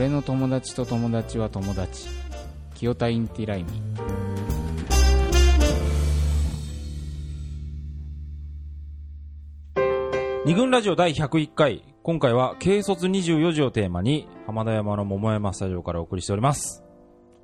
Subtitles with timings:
[0.00, 2.08] 俺の友達と友達は友達。
[2.74, 3.70] 清田インティライミ。
[10.46, 11.84] 二軍ラジオ第101回。
[12.02, 16.82] 今回は軽率24時をテーマに、浜田山の桃山スタジオからお送りしております。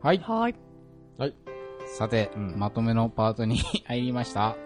[0.01, 0.19] はい。
[0.21, 0.55] はい。
[1.99, 2.55] さて、うん。
[2.57, 4.57] まとめのパートに 入りました。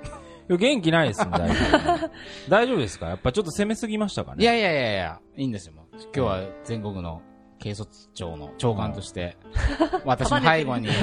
[0.49, 1.55] いや元気ないですね、大丈
[2.07, 2.11] 夫。
[2.49, 3.09] 大丈夫ですか？
[3.09, 4.45] やっぱちょっと攻めすぎましたかね？
[4.45, 5.75] いやいやいやいやいいんですよ。
[5.93, 7.21] 今日は全国の
[7.61, 9.37] 警察庁の長官として、
[10.05, 10.95] 私の背後にね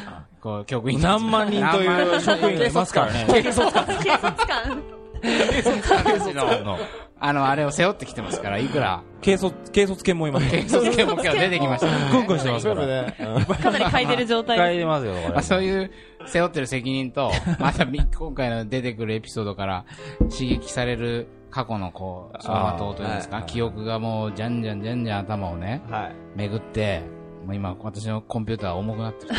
[0.40, 3.26] こう局員何万人という職員がいますからね。
[3.28, 3.86] 警察官。
[4.02, 4.82] 警察官。
[5.20, 6.34] 警察官。
[6.34, 6.78] の
[7.20, 10.50] あのあれを背負ってきてますからいくら軽率、軽率犬もいます。
[10.50, 12.86] 警察犬も今日出てきましたからねクンクンしてますから。
[12.86, 13.16] ね。
[13.62, 15.92] かなり嗅いでる状態で書いてますよ、これまあ、そういう
[16.26, 19.84] 背負ってる責任と、またみ今回の出てくるエピソードから
[20.30, 26.14] 刺激される過去のこう、走馬灯というんですか、記憶がもうじゃんじゃんじゃんじゃん頭をね、はい。
[26.34, 27.02] 巡って、
[27.44, 29.34] もう今私のコンピューターは重くなってる。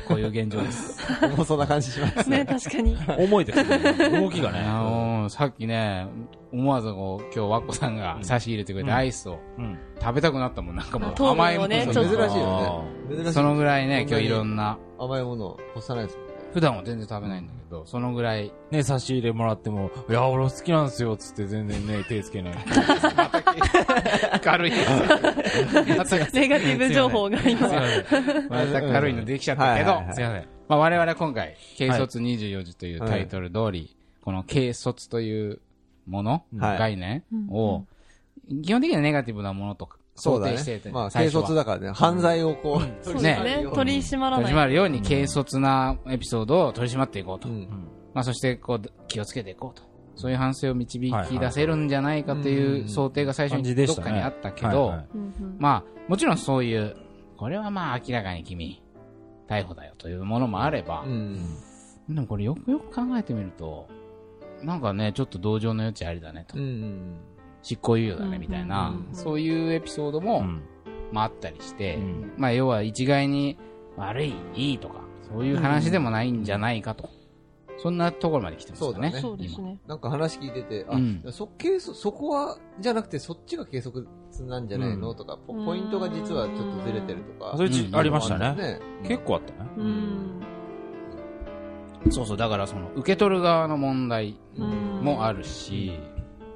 [0.08, 0.98] こういう現状です。
[1.36, 2.28] もうそんな感じします。
[2.28, 2.96] ね、確かに。
[3.18, 4.20] 重いですね。
[4.20, 4.64] 動きがあね。
[4.66, 6.06] のーさっきね、
[6.52, 9.78] 思わずこう、今日ワッコさんが差し入れてくれたアイスをうん。
[10.00, 13.16] 食べたくなったもん、なんかもう甘いものねが珍しいよね。
[13.16, 13.32] 珍しい。
[13.32, 16.18] そのぐらいね、今日いろんな、甘いものを干さないです。
[16.54, 22.54] 普段は全然食べないんだけど、そのぐらいね、差し入れもらっても、いや、俺好きなんですよ、つって全然ね、手つけない。
[24.40, 24.92] 軽いです。
[26.32, 27.68] ネガティブ情報が今。
[28.48, 30.48] また軽いのできちゃったけどすいません。
[30.68, 35.60] まあ我々今回、軽率24時というタイトル通り、この軽率という
[36.06, 37.86] もの、はい概念うんを、
[38.62, 40.56] 基本的にはネガティブなものと想そうだね。
[40.92, 43.66] まあ、軽率だからね、犯罪をこう、そうですねね。
[43.74, 44.52] 取り締まら取ない。
[44.52, 47.48] り締まるように軽率なエピソードを取り締まっていこうと。
[47.48, 47.68] うん
[48.14, 49.82] まあそしてこう気をつけていこうと。
[50.16, 54.94] そういう反省を導き出せるんじゃないかという想定が最初にどっかにあったけど
[55.58, 56.94] まあ、もちろんそういう、
[57.36, 58.80] これはまあ明らかに君、
[59.48, 61.58] 逮捕だよというものもあればう、ん。
[62.08, 63.88] でもこれよくよく考えてみると、
[64.62, 66.62] なんかね、ちょっと同情の余地ありだねとう。
[66.62, 67.16] ん。
[67.64, 70.62] 執行猶予だねみたいなうん、そういうエピソードも、うん
[71.12, 73.56] まああったりしてう、んまあ要は一概に
[73.96, 77.08] 悪い、いいとか、そういう話でもないんじゃないかと。
[77.76, 78.94] そんなところまで来てますよね。
[78.94, 79.78] そうだねそうですね。
[79.86, 83.90] なんか話聞いてて、あ、うんそ、軽率そこは、じゃなくてそっちが軽率
[84.42, 87.52] なんじゃないの、うんとか、ポポイントが実はちょっとずれてるとか。
[87.54, 88.54] あそれありましたね。
[88.54, 88.80] ね。
[89.06, 89.70] 結構あったね。
[89.76, 89.82] う
[92.08, 92.10] ん。
[92.10, 95.92] そうそう、だからその、受け取る側の問題うんもあるし、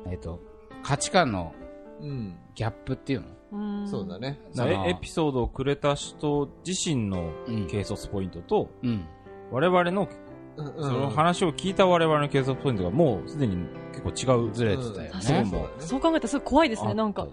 [0.07, 0.41] えっと、
[0.89, 1.55] 価値観の
[2.01, 2.35] うん。
[2.55, 3.27] ギャップっていうの？
[3.53, 4.19] うんそうだ。
[4.19, 4.41] ね。
[4.57, 9.07] エエピソードをくれた人自身のうん軽率ポイントと、うん。
[9.51, 10.09] 我々の、うん
[10.57, 14.53] その話を聞いた我々の軽率ポイントがもうすでに結構違う。
[14.53, 15.11] ずれてたようんね。
[15.23, 16.95] そうだねそう考えたらすごい怖いですね。
[16.95, 17.29] なんか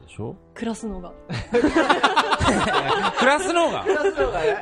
[0.54, 1.14] 暮らすのが。
[3.18, 3.86] クラスの方が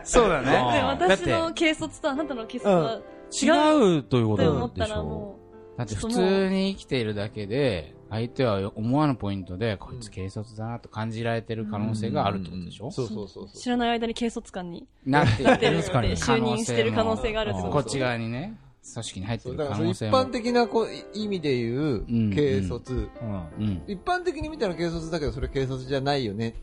[0.05, 0.81] そうだね。
[0.85, 3.01] 私の軽率とあなたの軽率は
[3.31, 5.39] 違うというこって思ったとでしょらも
[5.77, 12.91] だって普通に生きているだけで、相手は思わぬポイントで、こいつ軽率だなと感じられてる可能性があるってことでしょ？
[12.91, 13.43] そうそうそう。
[13.45, 13.57] う、そう。
[13.59, 14.87] 知らない間に軽率官に。
[15.05, 17.73] なってい出てる って就任してる可能性があるってこと。
[17.73, 18.55] こっち側にね、
[18.93, 20.17] 組織に入ってる可能性も。
[20.17, 22.29] 般的なこうい意味で言ううん。
[22.29, 23.65] 軽率、うん。
[23.65, 23.81] うん。
[23.87, 26.53] 一般的に見たら軽率だけどそれ軽率じゃないよね。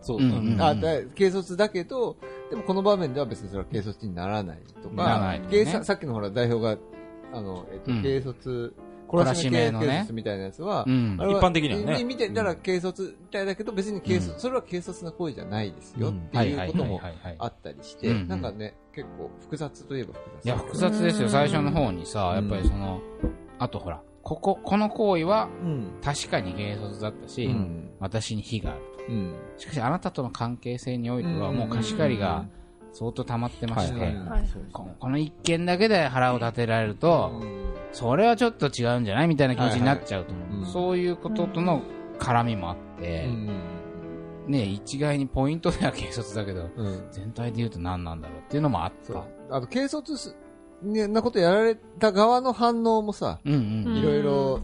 [0.00, 0.18] そう。
[0.18, 0.62] うんうんうん。
[0.62, 2.16] あだ軽率だけど
[2.50, 5.66] でもこの場面では別にそれは軽率にならないとかならない軽ね。
[5.66, 6.80] ささっきのほら代表が
[7.32, 8.02] あの、えっとうん。
[8.02, 8.74] 軽率
[9.08, 9.86] 懲らしめのね。
[9.86, 11.16] 軽率みたいなやつは、うん。
[11.18, 12.04] あれは一般的にはね。
[12.04, 14.38] 見てたら軽率みたいだけど別に軽率、うん。
[14.38, 17.36] それは軽率な行為じゃないですよ、うんってはいはいいうこともはいはいはい。
[17.38, 18.16] あったりして、うん。
[18.18, 20.44] うんなんかね結構複雑といえば複雑。
[20.44, 21.28] いや、複雑ですよ。
[21.28, 23.00] 最初の方にさ、やっぱりその、
[23.58, 25.92] あとほら、ここ、この行為はうん。
[26.02, 27.90] 確かに軽率だったし、うん。
[28.00, 29.34] 私に非があるうん。
[29.56, 29.60] と。
[29.60, 31.56] しかし、あなたとの関係性においては、うん。
[31.56, 32.46] もう貸し借りが
[32.92, 34.48] 相当溜まってまして、はいはい。
[34.72, 37.42] ここの一件だけで腹を立てられると、
[37.92, 40.66] それはちょっと違うんじゃないみたいな気持ちになっちゃうと思う。
[40.66, 41.82] そういうこととの
[42.18, 43.28] 絡みもあって、
[44.46, 46.68] ね、一概にポイントでは軽率だけど、
[47.12, 49.56] 全体で言うと何なんだろうっていうのもあった。
[49.56, 50.36] あと軽率す
[50.82, 54.60] ねなことやられた側の反応もさうんうんいろいろ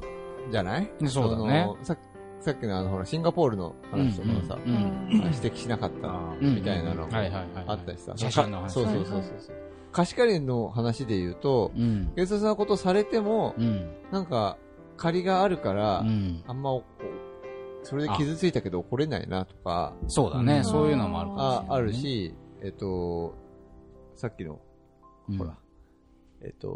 [0.50, 0.90] じゃない？
[1.06, 1.64] そうだね。
[1.66, 1.98] のさっ
[2.46, 5.26] さっきのあのほらシンガポールの話とかもさ、うんうんうん。
[5.26, 6.54] あ指摘しなかったうん。
[6.54, 7.64] みたいなのもはいはいはい。
[7.66, 8.70] あったりさ、写真の話。
[8.70, 9.22] そうそうそうそう。
[9.40, 9.56] そう
[9.90, 12.04] 貸し借りの話で言うとうん。
[12.14, 13.90] 軽率なことされてもうん。
[14.12, 14.58] なんか
[14.96, 16.44] 借りがあるから、うん。
[16.46, 16.84] あんまこ
[17.82, 20.58] うそれで傷ついたけど怒れないなとかそうだね。
[20.58, 20.64] うん。
[20.64, 21.66] そういうのもあるかもしれないね。
[21.70, 23.34] ああるし、えっと
[24.14, 24.60] さっきの
[25.28, 25.56] うん、ほら
[26.42, 26.68] えっと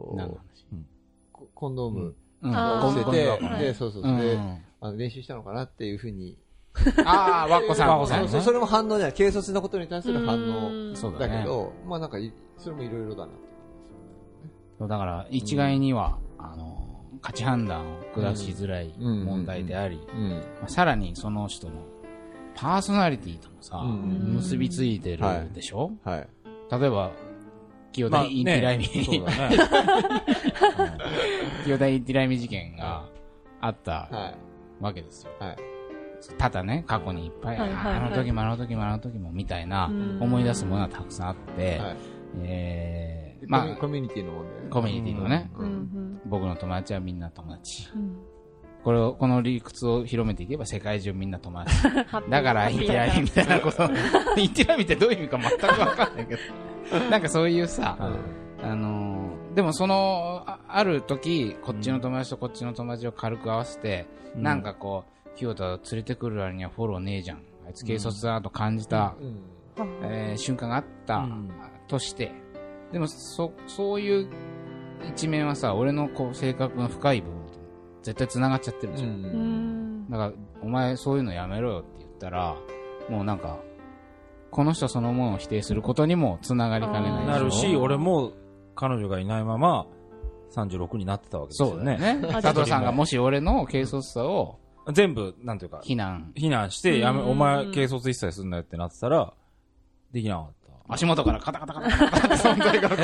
[1.31, 4.07] ココンドームをしてて、はいで、そうそう、う。
[4.09, 4.19] ん。
[4.19, 4.37] で、
[4.81, 6.39] あの練習したのかなっていうふうに
[7.05, 7.89] ああ、わっこさん。
[7.89, 9.13] わっこさんねそれも反応じゃない。
[9.13, 10.39] 軽率なことに対する反う
[10.91, 11.35] ん応そうだね。
[11.35, 13.35] だけど、まあなんかい、それもいろいろだなって
[14.79, 20.01] そうだから、一概には、あの、価値判断を下しづらいうん問題であり、
[20.69, 21.73] さらにその人の
[22.55, 26.29] パーソナリティともさ、うん結びついてるでしょ、はい。
[26.71, 27.11] 例えば、
[27.93, 28.85] 清まあ田インティライミ。
[31.65, 33.05] 清田インティライミ事件が
[33.61, 34.50] あったはい。
[34.81, 35.33] わけですよ。
[35.39, 35.57] はい。
[36.37, 41.97] ただね、過去にいっぱい、はいはいはいあの時もあの時もあの時もみたいな、うん思い出すものはたくさんあって、はい。
[42.43, 47.89] えー、まあ、コミュニティの問題ねコミュニティのね、うんうん僕の友達はみんな友達。
[47.95, 48.17] うん
[48.83, 51.83] これを、この理屈を広めていけば世界中みんな友達。
[52.31, 53.83] だから、インティライミみたいなこと。
[54.41, 57.11] インティライミってどういう意味か全くわかんないけど。
[57.11, 57.99] なんかそういうさ、
[58.63, 59.10] あのー
[59.55, 64.07] でもその、あある時、こっちの友達とこっちの友達を軽く合わせて、
[64.37, 64.43] うん。
[64.43, 67.43] なんかこう、清田を連れてくる割にはフォローねえじゃん。
[67.67, 69.41] あいつ軽率だなと感じた、うん。
[70.05, 71.51] えー瞬間があった、うん。
[71.89, 72.33] として、
[72.93, 74.29] でもそ、そういう
[75.09, 77.59] 一面はさ、俺のこう性格の深い部分と
[78.03, 79.11] 絶対繋がっちゃってるじゃん。
[79.11, 80.11] うん。
[80.11, 80.33] だから、
[80.63, 82.57] お前そういうのやめろよって言ったら、
[83.09, 83.59] もうなんか、
[84.51, 88.33] この人そのものを否定することにも繋がりかねないなるし、俺も
[88.81, 89.87] 彼女がいないまま
[90.55, 91.97] 36になってたわけですそよね。
[91.99, 92.29] うだよね。
[92.33, 94.59] あ佐藤さんがもし俺の軽率さを
[94.91, 99.35] 全部、なんていうか、非難、避難して、やめ、うんお前軽率一切すんなよってなってたら、
[100.13, 100.95] できなかった。
[100.95, 103.03] 足元からカタカタカタカタって存在がこう、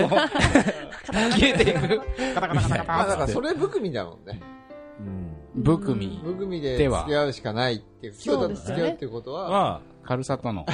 [1.13, 2.01] 消えていく。
[2.35, 4.41] カタカタカタカまあだタってからそれ含みだもんね。
[5.55, 5.63] うん。
[5.63, 8.15] 含み、含みで付き合うしかないっていう。
[8.15, 10.65] 清田と付き合うっていうことは、ま軽さとの。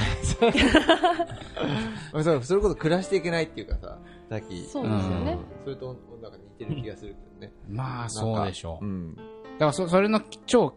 [2.13, 3.99] そうそれこそ暮らしていけないっていうかさ、
[4.41, 4.63] き。
[4.65, 5.39] そうですよね。
[5.65, 7.53] それとなんか似てる気がするけどね。
[7.69, 8.85] まあ、そうでしょう。
[8.85, 9.17] うん。
[9.17, 10.75] だからそ、それの超、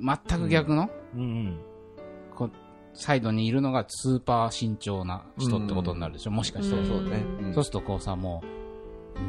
[0.00, 1.60] 全く逆の、あ、うんうん。
[2.34, 2.50] こう、
[2.94, 6.82] サイドにいるのがスーパー慎重な人ってことになるでしょ、もしかしたら。
[6.82, 7.24] うんそうね。
[7.42, 8.58] うんそうするとこうさ、もう、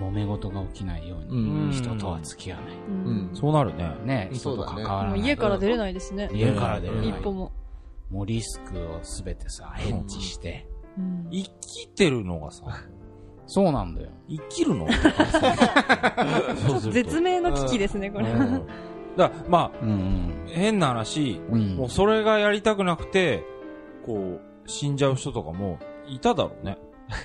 [0.03, 2.73] 揉め事が起きないように、うん人とは付き合わない。
[2.75, 3.95] うんそうなるね。
[4.05, 5.21] ね、そ人と関わらない。
[5.21, 6.29] 家から出れないですね。
[6.31, 7.09] 家から出れない。
[7.09, 7.51] 一歩も。
[8.09, 10.67] もうリスクをすべてさ、ヘッジして。
[10.97, 12.65] うん生きてるのがさ、
[13.51, 14.09] そうなんだよ。
[14.29, 14.87] 生きるの？
[16.67, 18.29] そうすると絶命の危機ですね、これ。
[18.29, 18.65] うん
[19.17, 21.61] だから、まうんあ、変な話、うん。
[21.61, 23.43] うんもうそれがやりたくなくて、
[24.05, 26.77] こう、死んじゃう人とかもいただろうね。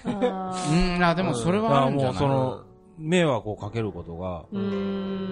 [0.06, 0.54] あ
[0.96, 2.14] うん、あ、でもそれはあるんじゃない？
[2.14, 2.64] だからもうその
[2.98, 4.46] 迷惑をかけることが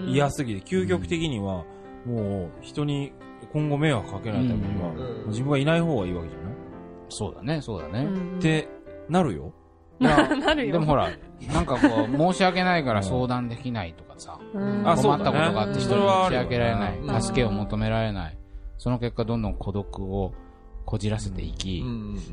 [0.07, 1.65] 嫌すぎて、究極的には、
[2.05, 3.13] もう人に
[3.53, 6.53] 今後迷惑かけないためには、うん自分がいない方がいいわけじゃない？
[7.09, 8.05] そうだね、そうだね。
[8.05, 8.69] うんって、
[9.09, 9.53] なるよ。
[10.03, 10.73] いやなるよ。
[10.73, 11.11] でもほら、
[11.53, 18.39] なんかこう、申し訳ないから相談できないとかさ、困ったことがあって人に打ち明けられない、うん助けを求められない。
[18.79, 20.35] その結果、どんどん孤独を
[20.85, 21.85] こじらせていき、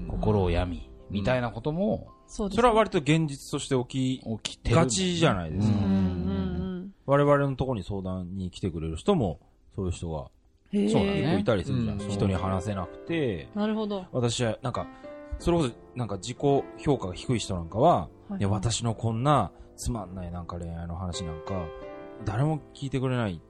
[0.07, 4.75] 心を病み、みたいなこともそれは割と現実として起起きてる。
[4.75, 5.77] きがちじゃないですか。
[5.77, 9.39] うんうん我々のところに相談に来てくれる人も、
[9.75, 10.29] そういう人が
[10.71, 14.05] そうだねいたりするじゃん人に話せなくて、なるほど。
[14.11, 14.85] 私は、なんか、
[15.39, 16.37] それこそ、なんか自己
[16.77, 18.39] 評価が低い人なんかは、はい。
[18.39, 21.65] いや、私のこんなつまんないなんか恋愛の話なんか、
[22.25, 23.41] 誰も聞いてくれない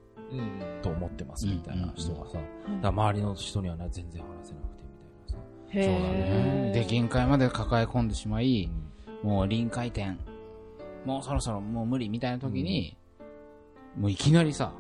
[0.81, 2.39] と思ってますみたいな人がさ、
[2.83, 4.83] 周りの人にはね、全然話せなくて
[5.25, 5.41] みたいな。
[5.41, 5.49] さ。
[5.69, 6.71] へそうだね。
[6.73, 8.69] で、限界まで抱え込んでしまい、
[9.23, 10.19] もう臨界点、
[11.05, 12.95] もうそろそろもう無理みたいな時に、
[13.97, 14.71] もういきなりさ、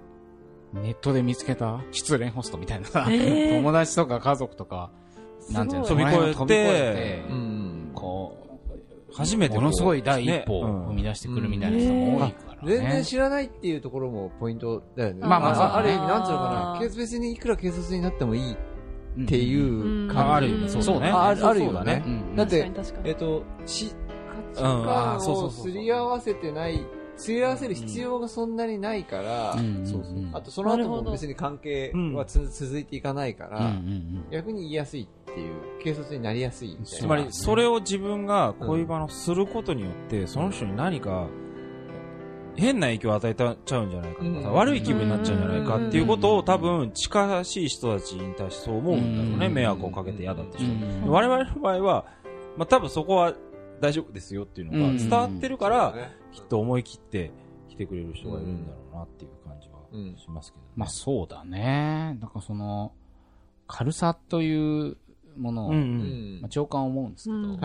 [0.73, 4.91] ネットで見つけた失恋ホストみたいなさ、友達とか家族とか、
[5.53, 7.91] なんていうの、飛び越えててうん。
[7.95, 8.35] こ
[9.11, 12.77] 初めてものすごい第一歩ねを踏み出してくるみたいな人も多いからね。
[12.77, 15.19] 全然知らないっていうところもポイントだよね。
[15.21, 16.87] まあまあある意味、なんつうのかな？
[16.95, 18.57] 別にいくら警察になってもいいっ
[19.17, 20.07] うんていううん。
[20.07, 20.21] 感じ。
[20.21, 21.09] あある意味そうだね。
[21.09, 21.95] ああるあるよそうだね。
[21.95, 22.03] ね。
[22.05, 22.35] うん。
[22.35, 22.71] だって
[23.03, 23.91] えっと、し、
[24.53, 25.65] 価値観ーそうそうをそうそう。
[25.65, 26.85] すり合わせてない、
[27.17, 29.55] すり合わせる必要がそんなにないから、
[30.33, 34.25] あとその後も別に関係はつ続いていかないかうんうら、ん。
[34.31, 36.89] 逆に言いやすいっていう、軽率になりやすいみたいな。
[36.99, 41.27] つまり、それを自分が恋バナをすることによって、その人に何か、
[42.55, 49.45] 変な影響を与えたちゃうんじゃないかとかさ、うん悪い気分になっちゃうんじゃないかっていうことうんを多分、近しい人たちに対してそう思うんだろうね。
[49.47, 50.67] うん迷惑をかけて嫌だって人。
[50.67, 52.05] うん我々の場合は、
[52.57, 53.33] まあ多分そこは
[53.79, 57.31] 大丈夫ですよっていうのが伝わってるから、ねきっと思い切って
[57.69, 60.71] 来てくれる人がいるんだろうなっていう感じはうんしますけどね。
[60.75, 62.17] まあそうだね。
[62.19, 62.91] なんかその、
[63.67, 64.97] 軽さという
[65.39, 65.77] ものを、うんう。
[65.77, 66.37] うん。
[66.37, 67.59] んまあ、長官思うんですけど、うん。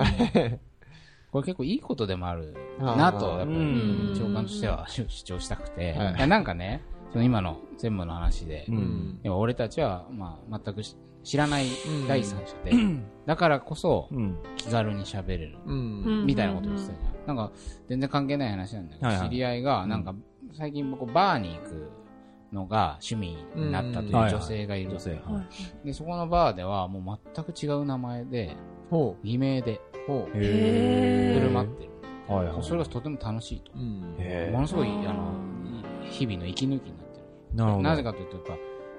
[1.32, 3.58] これ結構いいことでもあるなと、やっぱりう
[4.12, 4.14] ん。
[4.16, 11.66] 長官としては主張したくて、なんかね、その今の全部の話で、ういや俺たちは、まあ、全くし知らない
[12.06, 12.72] 第三者で、
[13.26, 14.36] だからこそうん。
[14.56, 15.58] 気軽に喋れる。
[15.66, 16.24] うん。
[16.26, 17.36] みたいなこと言ってたじゃん。
[17.36, 17.52] なんか、
[17.88, 19.28] 全然関係ない話なんだけど、はいはい。
[19.28, 20.14] 知り合いが、なんか、
[20.52, 21.90] 最近僕バーに行く
[22.54, 24.90] のが趣味になったといううん女性がいる。
[24.90, 25.10] 女性。
[25.10, 25.16] は
[25.84, 28.56] いで、そこのバーではもう全く違う名前で、
[28.90, 31.90] ほ偽名で振る舞ってる。
[32.26, 32.62] はいはい。
[32.62, 33.72] それがとても楽しいと。
[33.74, 34.14] うん。
[34.18, 35.32] へものすごい、あの、
[36.02, 37.24] 日々の息抜きになってる。
[37.54, 37.82] なる。
[37.82, 38.56] なぜかというと、やっぱ、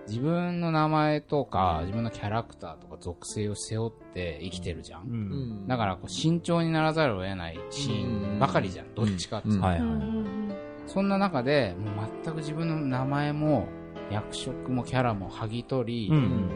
[0.08, 5.00] 自分の名前とか、自分のキャラクターとか属性を背負って生きてるじゃ。
[5.00, 5.12] うん。
[5.12, 5.68] うんん。
[5.68, 8.94] だから、こう慎重にならざるを得ないシーンばかりじゃん。
[8.94, 10.45] どっちかっていうとうんはいはい。
[10.86, 13.68] うんうんそんな中で、もう全く自分の名前も、
[14.12, 16.50] 役職もキャラも剥ぎ取り、うん。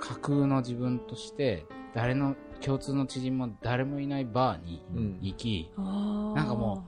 [0.00, 5.18] 架空の自分として、誰の共通の知人も誰もいないバーにうん。
[5.20, 6.36] 行き、あー。
[6.36, 6.84] なんかも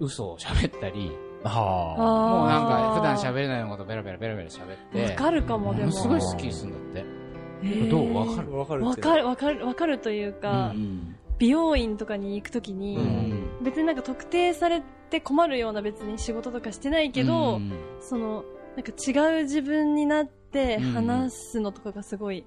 [0.00, 5.92] 嘘を喋ったり、もうなんか普段喋れないようなことベラベラベラベラ喋って、わかるかも、でも。
[5.92, 7.88] すごいスッキリするんだって。
[7.88, 8.14] どう？
[8.16, 8.54] わかる。
[8.54, 8.84] わかる。
[8.84, 18.44] わかる、わかる、わかるというか、うん美容院とかに行くときに、うん別になんか特定されて困るような別に仕事とかしてないけど、うんその、
[18.76, 22.44] なんか違う自分になってうん話すのとかがすごい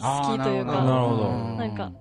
[0.00, 1.92] 好きというか、なるほどなんか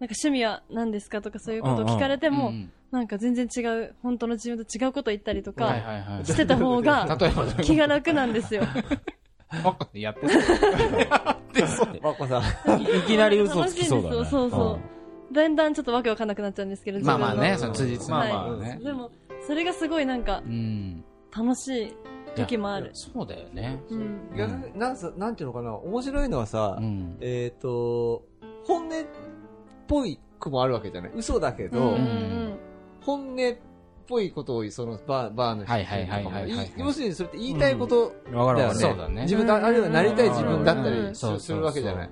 [0.00, 6.32] なんか趣味は何ですかとかそういうことを聞かれても、うんなんか全然違う、本当の自分と違うこと言ったりとはいか。
[6.32, 8.62] してた方が 例えば、気が楽なんですよ。
[9.94, 11.98] やってそう。
[12.00, 12.40] まこさ
[12.76, 12.80] ん。
[12.80, 14.24] いいきなり嘘つきそうだね。
[14.26, 14.93] そうそう
[15.34, 18.80] だんだんちょっとわけわかんなくなっちゃうんですけど、まあまあね、その辻褄はいまあね。
[18.82, 19.10] でも、
[19.46, 21.04] それがすごいなんかうん。
[21.36, 21.96] 楽しい
[22.36, 22.90] 時もある。
[22.94, 23.82] そうだよね。
[23.90, 24.18] うん。
[24.36, 27.16] 逆に、なんさ、なんていうのかな、面白いのはさう、ん。
[27.20, 28.24] えっと、
[28.64, 29.04] 本音っ
[29.88, 31.12] ぽい句もあるわけじゃない？
[31.14, 32.58] 嘘だけどうんう、ん
[33.02, 33.54] 本音っ
[34.06, 38.74] ぽいことを、そのバー、バーの人はいはいはいはいはいい要するにそれって言いたいことわかるわかる。
[38.74, 42.10] そうだね自分が、あるいはなりたい自分だったうんりすするわけじゃない。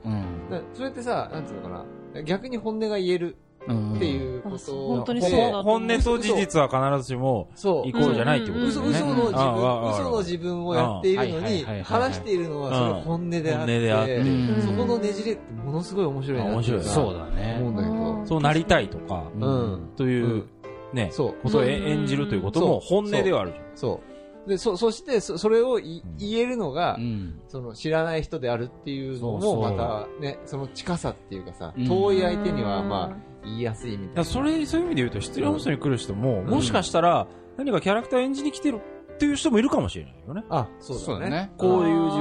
[0.75, 1.85] それってさ、なんていうのかな、
[2.25, 3.37] 逆に本音が言える
[3.69, 4.59] うんっていうことう
[4.97, 5.31] 本当にで。
[5.31, 7.89] そう本音と事実は必ずしもそう。
[7.89, 8.89] イコールじゃないってことですね。
[8.89, 14.23] 嘘の自ああわ分、嘘の自分をやっているのに話しているのはそれ本音であって、
[14.63, 17.59] そこのねじれってものすごい面白いなって面白いそうだ思うね。
[17.59, 18.27] んだけど。
[18.27, 19.91] そうなりたいとか、ううん。
[19.97, 20.45] という、
[20.93, 21.35] ね、そう。
[21.43, 23.65] ことをえ演じるということも本音ではあるじゃん。
[23.77, 24.12] そう。
[24.47, 27.41] で、そ、そして、そそれをいうん言えるのがう、ん。
[27.49, 34.25] その知らない人であるっていうのもまたね、その近さっていうかさうん、遠い相手にはまあ言いやすいみたいな。
[34.25, 38.81] それ、そういう意味で言うと、失礼ホストに来る人も、んもしかしたら、何かキャラクター演じに来てる
[39.15, 40.45] っていう人もいるかもしれないよね。
[40.49, 41.05] あ、そうだね。
[41.07, 41.53] そうだね。
[41.59, 42.17] こういう自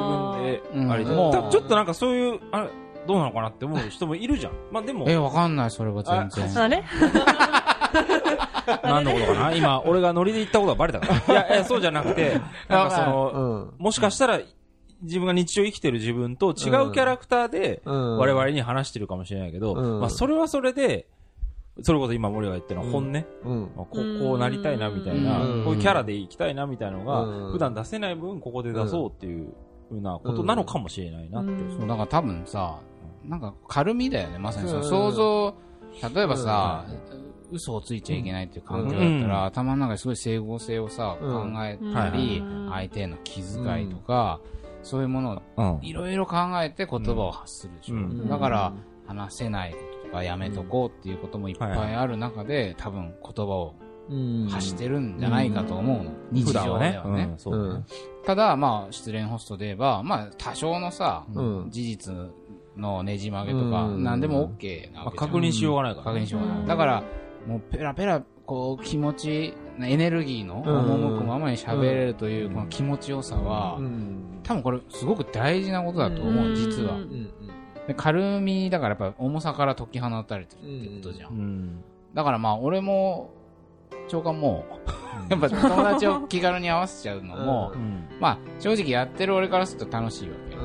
[0.75, 1.15] 分でありたい。
[1.15, 2.69] うんちょっとなんかそういう、あれ、
[3.07, 4.53] どうなのかなって思う人もいるじゃん。
[4.71, 6.63] まあでも、え、わかんない、それは全然。
[6.63, 6.83] あれ
[8.83, 9.55] 何のことかな？
[9.55, 11.41] 今、俺がノリで言ったことはバレたから。
[11.43, 13.31] いや、いや、そうじゃなくて、なんかその、
[13.77, 13.83] うん。
[13.83, 14.39] もしかしたら、
[15.01, 18.17] 自分が日常生きてる自分と違うキャラクターで、うん。
[18.17, 21.07] 我々に話してるかもしれないけど、うんまあそれはそれで、
[21.83, 23.71] それこそ今森が言ったのは本音、うん。
[23.75, 29.53] まあこうこうなりたいなみたいな、うんこういうキャラでいきたいなみたいなのが、うん普段出せない分ここで出そうっていう
[29.89, 31.51] ふうなことなのかもしれないなって。
[31.79, 32.77] そう、だから多分さ、
[33.25, 35.55] なんか軽みだよね、まさにそのうん想像、
[36.13, 36.85] 例えばさ、
[37.51, 44.39] 嘘をついちゃいけないっていう環境だったら、頭の中ですごい整合性をさ、うん考えうんたりうん、相手への気遣いとか、
[44.83, 47.95] そういうものをうんいろいろ考えて言葉を発するでしょ。
[47.95, 48.73] うんだから、
[49.07, 53.75] 話せないこととかやめとこうっていうこともいっぱいある中で、多分言葉を
[54.09, 54.47] うん。
[54.49, 56.11] 発してるんじゃないかと思うの。
[56.31, 57.27] 日普常段はね。
[57.27, 57.85] ねうん。
[58.25, 62.13] ただ、まあ、失恋ホストで言えば、まあ、多少のさ、うん事実
[62.77, 66.19] のねじ曲げとか、うん何でも OK なまあわけじゃん確認しようがないからね。
[66.19, 66.59] 確認しようがない。
[66.59, 67.03] うんだから、
[67.47, 74.39] もうペラペラ、こう、気持ち、エネルギーの赴くままに喋れるという、この気持ちよさはう、ん。
[74.43, 76.99] 多分これ、すごく大事なことだと思う、実は。
[77.97, 81.27] 軽みだからやっぱ重さから解き放たれてるってことじゃ。
[81.27, 81.35] うん。
[81.35, 81.83] ん。
[82.13, 83.31] だからまあ、俺も、
[84.07, 84.65] 長官も、
[85.29, 87.71] やっぱ友達を気軽に合わせちゃうのも。
[88.19, 90.55] まあ、正直やってる俺からすると楽しいわけ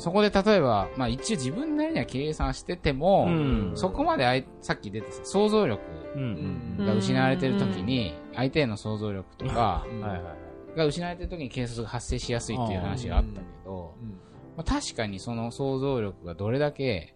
[0.00, 5.82] そこで例えば、まあ一応自分なりには計算してても、うんそこまであいさっき出てた想像力
[6.14, 6.76] うん。
[6.78, 10.34] が失われてる時に、相手への想像力とかうんはいは
[10.74, 10.78] い。
[10.78, 14.08] が失われてる時に警察が発生しやすいっていう話があったけど、うん
[14.56, 17.14] まあ、確かにその想像力がどれだけ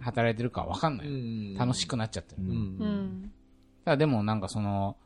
[0.00, 1.08] 働いてるかわかんない。
[1.08, 2.42] うん楽しくなっちゃってる。
[2.42, 3.32] うんうん。
[3.84, 4.96] ただでもなんかその、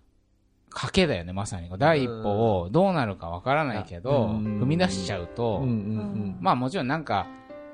[0.74, 1.68] 賭けだよね、まさに。
[1.78, 4.60] 第一歩をどうなるかわからないけど、うん。
[4.62, 7.26] 踏み出しちゃうと、うんうんまあもちろんなんか、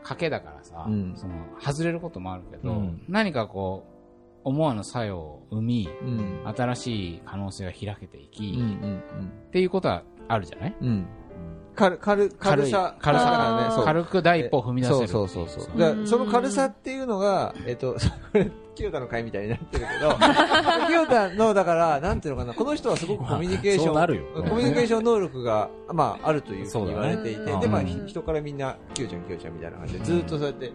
[0.05, 1.13] 賭けだからさ、うん。
[1.17, 3.03] その、外れることもあるけど、うん。
[3.09, 3.99] 何かこう、
[4.45, 6.43] 思わぬ作用を生み、うん。
[6.57, 9.03] 新しい可能性が開けていき、うんうん。
[9.49, 10.77] っていうことはあるじゃない？
[10.81, 11.07] うん。
[11.79, 12.97] 軽、軽、軽さ。
[12.99, 13.85] 軽さだからね、そう。
[13.85, 15.77] 軽く第一歩踏み出せるそうそうそうそう。
[15.77, 17.99] うだからその軽さっていうのが、えっと、こ
[18.33, 20.17] れ、清田の会みたいになってるけど、
[20.89, 30.73] 清田の、だから、なんていうのかな、この人はすごくコミュニケーション、そうなるよコミュニケーション能力が、まあ、あるというふうに言われていて、うんで、まあ、人からみんな、清ちゃん、清ちゃんみたいな感じで、ずっとそうやって生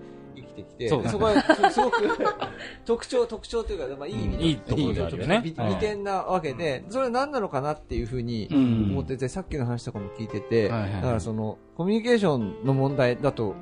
[0.54, 1.98] きてきて、そこは、そすごく、
[2.86, 5.70] 特徴、特徴というか、まあ、いい意味で、いいところであるよね美うん。
[5.70, 8.92] 美点なわけで、それは何なのかなっていうふうにうん。
[8.92, 13.56] 思ってて、さっきの話とかも聞いてて、だからその、コミュニケーションの問題だと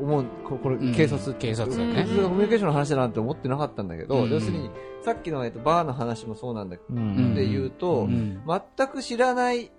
[0.00, 0.94] 思う、ここれ、うん。
[0.94, 2.04] 警察、警察だね。
[2.04, 4.30] コミュニケーションの話だなんて思ってなかったんだけど、うん。
[4.30, 4.70] 要するに、
[5.02, 7.34] さっきの、えっと、バーの話もそうなんだけど、うん。
[7.34, 8.40] で言うと、うん。
[8.46, 9.70] 全く知らない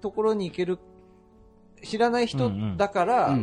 [0.00, 0.78] ところに行ける、
[1.82, 3.38] 知らない人だから、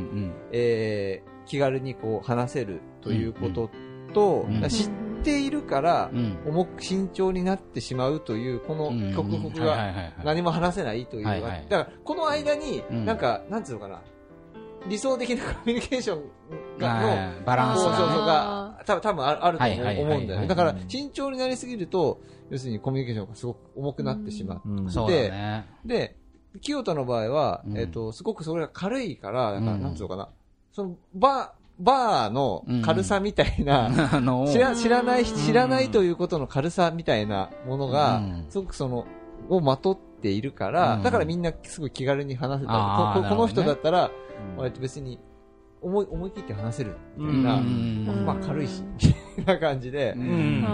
[0.51, 3.69] えー気軽にこう話せるということ
[4.11, 4.89] と、うんだから知っ
[5.23, 6.37] ているから、うん。
[6.47, 9.93] 重く慎重になってしまうという、このうん極北が
[10.23, 11.65] 何も話せないという、はいはい。
[11.69, 13.05] だからこの間に、うん。
[13.05, 14.01] なんか、なんつうのかな、
[14.87, 16.23] 理想的なコミュニケーション
[16.79, 20.03] がの、はいバランスがが、多分多分あるあると思うはいはいはいはい。
[20.05, 20.47] 思うんだよね。
[20.47, 22.19] だから、慎重になりすぎると、
[22.49, 24.61] 要するにコミュニケーションがすごく重くなってしまう。
[24.65, 25.67] うんそうだね。
[25.85, 26.17] で、
[26.61, 27.77] 清田の場合は、うん。
[27.77, 29.81] えっ、と、すごくそれが軽いから、なんか、うん。
[29.83, 30.29] なんつうのかな、
[30.73, 38.45] その、バー、バーの軽さみたいな、 あの知ら知らない、知らないということの軽さみたいなものが、うん。
[38.49, 39.05] すごくその、
[39.49, 41.03] をまとっているから、うん。
[41.03, 44.11] だからみんなすごい気軽に話せたこの人だったら、
[44.55, 44.57] うん。
[44.57, 45.19] 割と別に
[45.81, 48.25] 思い思い切って話せるみうんたいな、うん。
[48.25, 48.83] まあ軽いし、
[49.37, 50.13] みたいな感じで、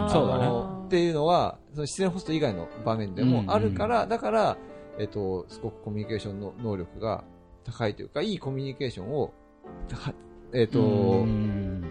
[0.10, 0.48] そうだね。
[0.86, 4.58] っていうのは、その自然ホスト以外の場面でもあるから、だから、
[4.98, 7.24] えっと、すごくコミュニケーションの能力が
[7.64, 9.30] 高いというか、いいコミュニケーションを、は
[10.54, 11.84] えっと、うん。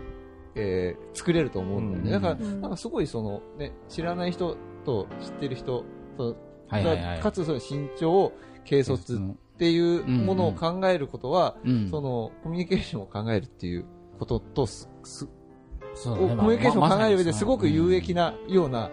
[0.54, 2.16] えー作れると思うんだよね。
[2.16, 2.23] うん。
[2.23, 2.61] だから、うん。
[2.61, 5.85] なんかすごいその、ね、知らない人と知ってる人、
[6.16, 6.37] その
[6.68, 7.20] はいはいはい。
[7.20, 8.32] かつその身長を
[8.64, 9.18] 軽率っ
[9.58, 11.88] ていうものを考えることは、うん。
[11.88, 13.85] そのコミュニケーションを考えるっていう
[14.18, 15.28] こととす、す
[15.94, 16.37] そうだね。
[16.37, 18.90] コミュニケーションを考える上ですごく有益ななような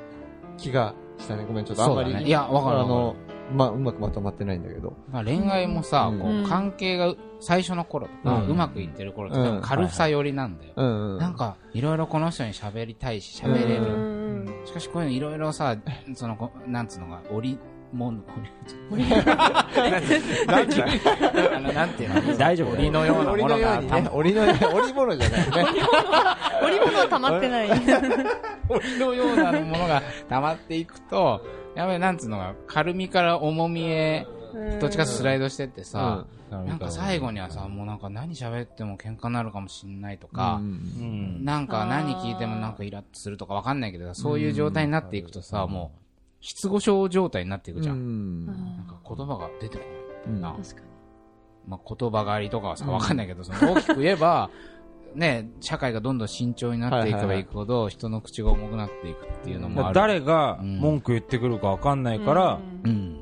[0.58, 1.46] 気がしたね。
[1.46, 2.14] ごめん、ちょっとあんまり。
[2.14, 2.24] ね。
[2.24, 2.96] いやわかるわかる。
[2.96, 3.16] あの、
[3.54, 4.94] まあ、うまくまとまってないんだけど。
[5.12, 6.20] まあ恋愛もさ、うん。
[6.20, 8.48] こう関係が最初の頃とか、うん。
[8.48, 9.62] うまくいってる頃とか、うん。
[9.62, 10.74] 軽さ寄りなんだよ。
[10.76, 11.20] うんうん。
[11.20, 13.98] なんか、いろいろこの人に喋りたいし、喋れうる。
[13.98, 14.46] ん。
[14.66, 15.78] しかしこういうのいろいろさ、
[16.16, 17.60] その、こなんつうのが、折り、
[17.94, 18.36] もん、なん
[20.70, 20.86] だ
[21.56, 22.38] あの、なんていうの？
[22.38, 23.06] 大丈夫折りの？
[23.06, 25.40] ような折ものがりのようにね、折りのように、折り物じゃない。
[25.40, 25.48] ね。
[26.64, 27.72] 織物は溜まってない。
[27.72, 27.80] 折
[28.90, 31.42] りのようなものが溜まっていくと、
[31.76, 34.28] やっぱりなんつうのが、軽みから重みへ、
[34.80, 40.66] どっちかとスライドしてってさ、なんか最後にはさ、もうなんか何喋っても喧嘩になるかもしんないとか、うん。
[40.66, 40.72] う
[41.42, 46.00] んなんか何聞いてもなんかイラッとするとかわかんないけどさ、そういう状態になっていくとさ、もう、
[46.40, 47.96] 失語症状態になっていくじゃん。
[47.96, 48.46] うん。
[48.46, 50.58] なんか言葉が出てこないみたいな。
[50.58, 50.96] 確かに。
[51.68, 54.50] まあ、言葉狩りとかはさ、わかんないけど、その大きく言えば、
[55.16, 59.96] ね、社会がどんどん慎重になっていけばいくほど、人の口が重くなっていくっていうのもある。
[59.96, 62.60] 誰が文句言ってくるかわかんないから。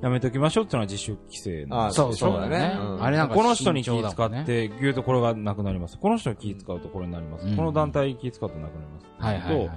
[0.01, 2.77] やめときましょうっていうのは自主規制なんあですそうそうだね。
[2.77, 5.97] うんあれなんかこの人に気使って、ぎゅうとこれがなくなります。
[5.97, 7.47] この人に気使うとこれになります。
[7.47, 9.06] うんこの団体気使うとなくなります。
[9.19, 9.69] はいはい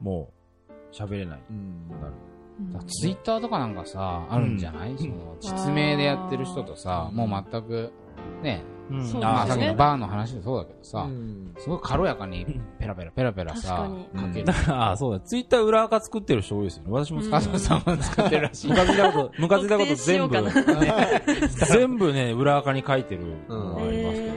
[0.00, 0.32] も
[0.68, 1.40] う、喋れない。
[1.50, 2.84] うんなる。
[2.86, 7.92] ツイッターとかなんかさ、あるんじゃない、その実名でやってる人とさ、もう全く、
[8.42, 12.44] ね、うんあですねさっきのバーの話でそうだけどさ、うんすごい軽やかに
[12.78, 14.52] ペラペラペラペラさ、確かけるだ。
[14.52, 15.20] から、 あそうだ。
[15.20, 16.88] ツイッター裏垢作ってる人多いですよね。
[16.92, 17.58] 私も作あ、ってる。
[17.58, 18.76] さんも使ってるらしいム。
[18.76, 20.36] カついたこと、ムカついたこと全部、
[21.72, 24.34] 全部ね、裏垢に書いてるのがありますけどね。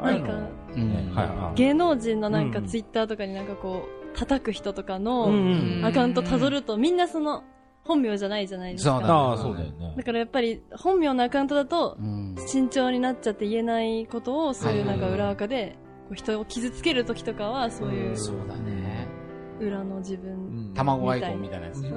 [0.00, 1.54] ああいうのなんかうんねはいはい。
[1.54, 7.42] 芸能人のなんかうんツイッターとかになんかこう、叩く人とかのうんアカウント辿るとみんなその
[7.84, 8.92] 本名じゃないじゃないですか。
[8.92, 10.02] そうだねああ、そうだよねだ。
[10.02, 15.76] からやっぱり本名のアカウントだとうん慎重になっちゃって言えないことをそういうなんかはい裏垢で
[16.08, 19.06] こう人を傷つける時とかはそういうそうだね。
[19.60, 20.72] 裏の自分。
[20.74, 21.82] 卵アイコンみたいなやつ。
[21.82, 21.88] デ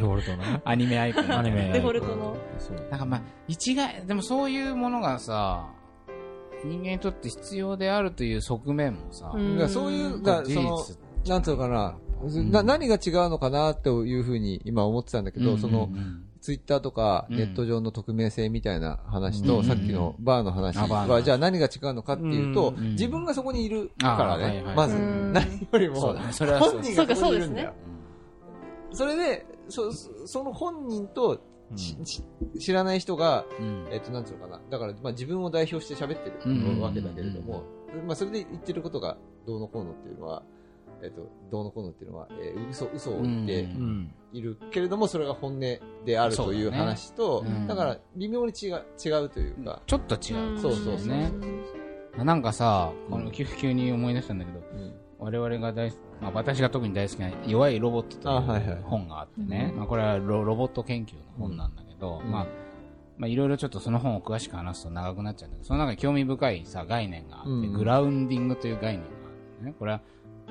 [0.00, 0.60] フォルトのね。
[0.64, 1.32] アニメアイコン。
[1.32, 1.70] アニメ。
[1.72, 2.36] デフォルトの。
[2.90, 5.66] なんかまあ、一概、でもそういうものがさ、
[6.64, 9.32] 人間にとって必要であるという側面もさ、
[9.68, 10.76] そういう、だその、
[11.24, 11.98] 実なんつうのかな、ん
[12.50, 15.90] な何が違うのかなというふうに今思ってたんだけど、その
[16.40, 17.36] ツイッターとかうん。
[17.36, 19.64] ネット上の匿名性みたいな話と、うん。
[19.64, 22.90] さっきのバーの話は、じゃあ何が違うのかっていうと、うん。
[22.92, 24.64] 自分がそこにいるからね。
[24.74, 24.98] まずう。
[24.98, 25.32] ん。
[25.32, 26.72] 何よりもそうだね、それはそう。
[26.74, 27.74] 本人がそこにいるんだよ。
[28.92, 31.40] うそれで、そその本人と
[32.58, 33.86] 知らない人が、ん。
[33.90, 34.60] えっと、なんつうのかな。
[34.70, 37.64] だから、まあ自分を代表して喋ってうんるわけだけれども、
[38.06, 40.42] まあそれで言ってることがどうのこうのっていうのは、
[41.02, 44.14] えっと、どうのこうのっていうのは、えー嘘、嘘を言ってうん。
[44.32, 45.80] いるけれども、それが本音で
[46.18, 47.66] あるという話と、うん。
[47.66, 50.58] だから、微妙に違う、違うというか、ちょっと違う。
[50.58, 51.08] そうそうそう。
[51.08, 51.30] ね。
[52.16, 54.94] なんかさ、この急急に思い出したんだけど、うん。
[55.18, 58.68] 我々が大好き、まあ、私が特に大好きな弱いロボットとあはいはい。
[58.68, 62.30] いう本があってね、まあ、これはロロボット研究の本なんだけど、うん。
[62.30, 62.46] まあ、
[63.16, 67.72] まあ、いろいろちょっとその本を詳しく話すと長くなっちゃうんだけど、その中に興味深いさ、概念があって、うん。
[67.72, 69.10] グラウンディングという概念があ
[69.60, 69.74] るのね。
[69.78, 70.00] これは、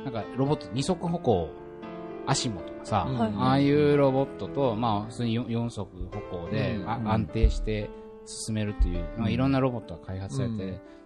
[0.08, 1.50] なんかロボット二足歩行、
[2.26, 3.18] アシモとかさ、うん。
[3.18, 6.90] はいああいうロボットと、まあ、普通に 4, 足歩行で、うん。
[6.90, 7.90] あ安定して
[8.26, 10.54] 進めるっていう、まあ、いろんなロボットが開発されて、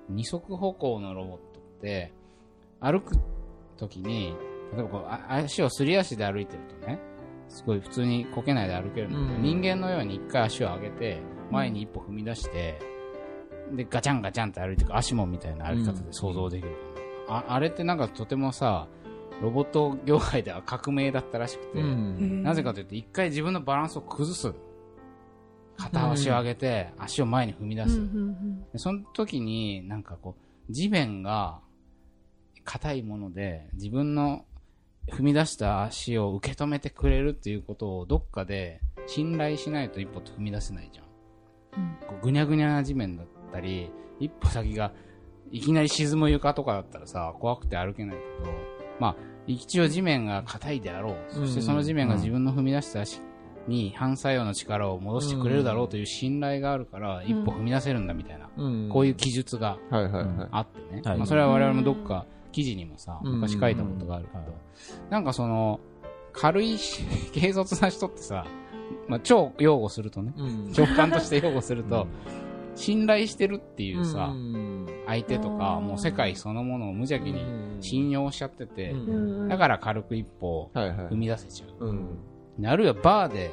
[0.09, 0.15] うん。
[0.17, 2.13] 二足歩行のロボットって、
[2.79, 3.15] 歩く
[3.75, 4.35] 時に、
[4.73, 6.99] 例えばこうあ足をすり足で歩いてるとね、
[7.49, 9.41] すごい普通にこけないで歩けるんだけど、うん。
[9.41, 11.17] 人間のように一回足を上げて、
[11.49, 12.77] 前に一歩踏み出して、
[13.71, 16.77] で、ガチャンガチャンって歩いていく足もみたいな歩き方で想像できる
[17.31, 17.53] あ。
[17.53, 18.87] あれってなんかとてもさ、
[19.41, 24.53] ロボット業界では革命だったらしくて、うんなぜかというと、一回自分のバランスを崩す。
[25.77, 27.99] 片足を上げて、足を前に踏み出す。
[28.71, 30.35] でその時に、なんかこ
[30.69, 31.59] う、地面が
[32.63, 34.45] 硬いもので、自分の
[35.09, 41.05] 踏み出した足を受け止めてくれるっていうことをどっかで信頼しないと一歩と踏み出せないじゃん。
[42.07, 44.93] こうぐにゃぐにゃな地面だったり、一歩先が
[45.49, 48.53] いきなり沈む床とかだったらさ、怖くて歩けないけど、
[48.99, 49.15] まあ、
[49.47, 51.15] 一応地面が硬いであろう。
[51.29, 53.21] そしてその地面が自分の踏み出した足
[53.67, 58.89] に反作用の力を戻してくれるだろうという信頼があるから、一歩踏み出せるんだみたいな、うん。
[58.89, 60.47] こういう記述がはいはいはい。
[60.51, 61.01] あってね。
[61.03, 61.17] はい。
[61.17, 63.33] まあ、それは我々もどっか記事にもさ、うん。
[63.33, 64.43] 昔書いたことがあるけど、
[65.09, 65.79] なんかその、
[66.33, 68.45] 軽いし軽率な人ってさ、
[69.07, 70.71] まあ、超擁護するとね、うん。
[70.71, 72.07] 直感として擁護すると、
[72.75, 74.85] 信頼してるっていうさ、うん。
[75.05, 77.43] 相手とか、もう世界そのものを無邪気に
[77.81, 79.47] 信用しちゃってて、うん。
[79.47, 81.15] だから軽く一歩踏。
[81.15, 81.87] み出せちゃう。
[81.87, 82.17] うん。
[82.59, 83.51] であるいはバーで、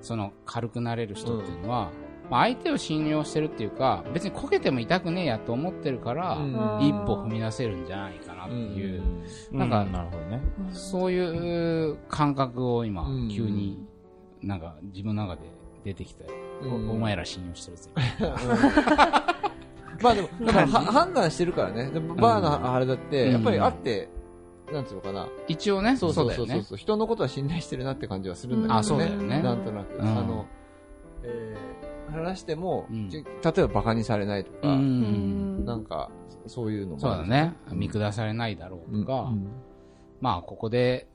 [0.00, 1.90] その軽くなれる人っていうのは、
[2.30, 6.78] まあ、相手を信用してるっていうか、別にこけても痛くねえやと思ってるから、うん。
[6.80, 9.02] 一歩踏み出せるんじゃないかなっていう、
[9.52, 9.92] なんかうん。
[9.92, 10.40] なるほどね。
[10.70, 13.86] そういう感覚を今うん、急に
[14.42, 15.42] なんか自分の中で
[15.84, 17.90] 出てきて、おうんお前ら信用してるぜ。
[20.02, 21.90] まあでも、だからは判断してるからね。
[21.90, 24.08] でもバーのあれだって、うんやっぱりあって、
[24.72, 25.28] なんつうのかな。
[25.46, 26.46] 一応ね、そそううだよね。
[26.46, 26.78] そうそうそう。
[26.78, 28.78] 人のことは信頼してるなって感じはするんだけどね。
[28.80, 29.96] あそうだよねなんとなく。
[29.96, 30.46] うんあの、
[31.22, 33.22] えー、話しても、例
[33.56, 35.64] えばバカにされないとうか、ん。
[35.64, 36.10] なんか、
[36.46, 37.54] そういうのもそうだね。
[37.72, 39.48] 見下されないだろうとか、うん
[40.20, 41.06] まあ、ここで、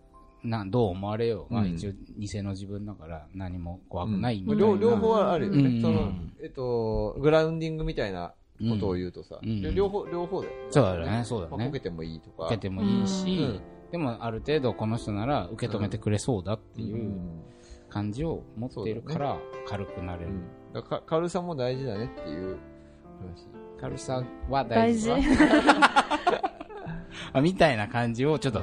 [0.43, 4.61] などう思われようが、うん一応、偽の自分だから何も怖くないみたいな。
[4.61, 5.63] 両両方はあるよね。
[5.63, 10.57] うんその、えっと、グラウンディングみたいなことを言うとさ、うん両両方、両方だよね。
[10.71, 11.79] そうだよね、そうだまあ、ねこけ。
[11.79, 12.45] てもいいとか。
[12.45, 17.41] 受けてもいいし、うんでもある程度この人なら受け止めてくれそうだっていううん
[17.89, 20.29] 感じを持っているから軽くなれる。
[20.29, 22.55] うんだか軽さも大事だねっていう
[23.19, 23.47] 話。
[23.81, 25.29] 軽さは大事大事。
[27.33, 28.61] あみたいな感じをちょっと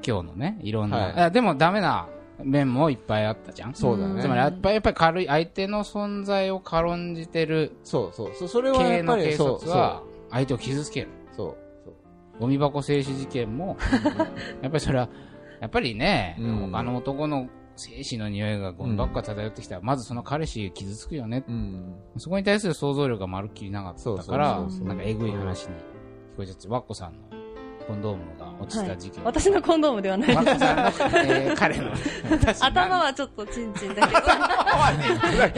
[0.00, 2.08] うん今日のね、いろんな、はいあでもダメな
[2.44, 3.74] 面もいっぱいあったじゃん。
[3.74, 4.22] そうだね。
[4.22, 8.34] つまりやっぱりやっぱり軽い、相手の存在を軽んじてるそうそう。
[8.34, 11.08] そそれはやっぱり、警そう察は相手を傷つける。
[11.32, 11.56] そう。
[11.84, 11.94] そう
[12.40, 13.76] ゴミ箱静止事件も、
[14.62, 15.08] やっぱりそれは、
[15.60, 21.44] やっぱりね、うん他の男の精子の匂いがゴミ箱から漂ってきたら、まずその彼氏傷つくよね。
[21.46, 21.56] そう。
[21.56, 21.94] うん。
[22.16, 25.74] そこに対する想像力がまるっきりなかったからそうそうそうそ、うなんかえぐい話に
[26.32, 27.39] 聞こえちゃって、ワッコさんの
[27.90, 29.24] コンドームが落ちた事件。
[29.24, 30.34] 私のコンドームではない。
[30.36, 30.82] ワッコさんの、
[31.24, 31.90] えー 彼の、
[32.60, 34.14] 頭はちょっとチンチンだけ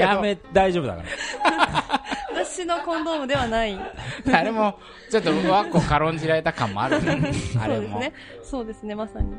[0.00, 0.02] ど。
[0.02, 2.00] やめ、大丈夫だから。
[2.44, 3.78] 私のコンドームではない。
[4.32, 4.78] あれも、
[5.10, 7.32] ちょっとワッコ軽んじられた感もあるね。
[7.60, 8.00] あれも。
[8.00, 8.12] そうですね。
[8.42, 8.94] そうですね。
[8.94, 9.34] まさに。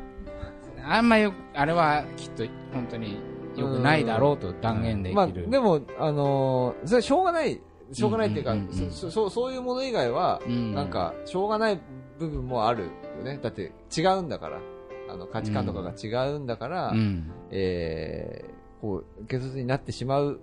[0.86, 3.18] あんまよく、あれはきっと本当に
[3.56, 5.16] 良くないだろうと断言できる。
[5.16, 7.60] まあ、でも、あのーそれはしょうがない、
[7.92, 10.74] しょうがないっていうか、うんうそそそういうもの以外は、うん。
[10.76, 11.80] なんか、しょうがない
[12.18, 13.38] 部分もあるよね。
[13.42, 14.60] だって、違うんだから。
[15.08, 17.30] あの、価値観とかが違うんだから、うん。
[17.50, 20.40] えー、こう、軽率になってしまう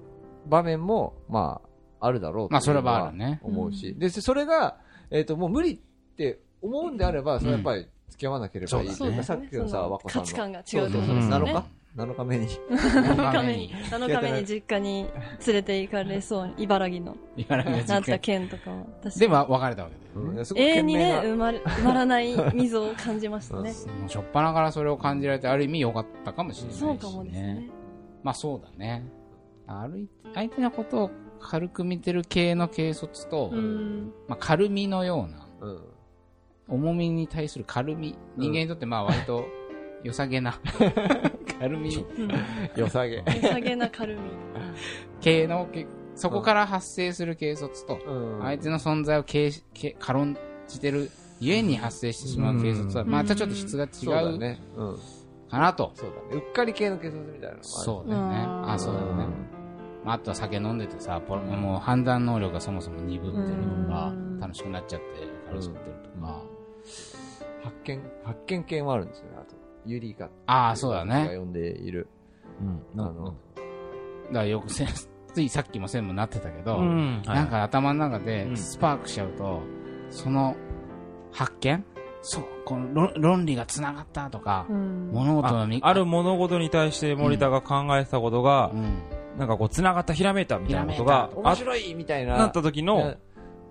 [0.48, 1.62] 場面も、ま
[2.00, 3.96] あ、あるだろうとまあそれはいうのあるね思うし。
[3.96, 4.78] で、それが、
[5.12, 5.78] えっ、と、もう無理っ
[6.16, 8.90] て思うんであれば、それはやっぱり付き合わなければいい。
[8.90, 10.26] そうだねさっきのさ、和子さんの。
[10.26, 12.48] 価値観が違うってことですね7日 ?7 日目に。
[12.48, 15.08] 7日目に7日目に実家に
[15.46, 18.86] 連れて行かれそうに茨城の茨城のなった県とかは
[19.18, 20.38] で、まあ、別れたわけだよね。
[20.38, 26.88] うんすごく永遠にね埋まる埋まらない溝を感じましたねもうしょっぱなからそれを感じられて、ある意味良かったかもしれないし、ね。
[26.88, 27.70] そうかもですね
[28.24, 29.06] まあそうだね。
[29.68, 35.84] 歩いて、相手のことを軽く見てる系の軽率と、うんまあ軽みのような、うん。
[36.68, 38.16] 重みに対する軽み。
[38.38, 39.46] 人間にとってまあ割と
[40.04, 40.60] 良さげな
[41.62, 42.06] 軽み
[42.76, 43.18] 良さげ。
[43.18, 44.22] 良さげな軽み。
[45.22, 54.60] 系の、けそこから発生する軽率と、うん相手の存在を軽視軽軽んじてるゆえに発生してしまう軽率は、うんまたちょっと質がそうだ違うね。
[54.76, 55.00] うん。
[55.50, 55.92] かなと。
[55.94, 56.44] そうだね。
[56.44, 57.58] うっかり系の警察みたいな。
[57.62, 58.36] そうだよね。
[58.38, 59.26] うんあ、そうだよね。
[60.04, 65.06] まあ、あとは酒飲んでてさ、もう判断能力がそもそも鈍ってるとかうん、楽しくなっちゃって
[65.48, 66.42] 軽しってるとか。
[67.64, 69.32] 発見、発見系もあるんですよね。
[69.38, 70.30] あと、ユリカ。
[70.48, 71.30] ああ、そうだね。
[71.34, 72.08] が呼んでいる。
[72.96, 73.02] うん。
[73.02, 73.36] あの、だか
[74.40, 74.86] らよくせ、
[75.34, 77.22] ついさっきも専務になってたけど、うん。
[77.26, 79.62] なんか頭の中でうんスパークしちゃうと、
[80.10, 80.56] その
[81.32, 81.84] 発見？
[82.22, 89.02] そう、この論論理が繋がったとか、うん物事の見あある物事に対して森田が考えてたことがう、ん、
[89.40, 92.38] なんかこう、繋がった、ひらめいたみたいなことがあっ面白いみたいな。
[92.38, 93.18] なった時のね、